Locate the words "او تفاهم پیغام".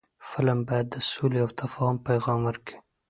1.43-2.39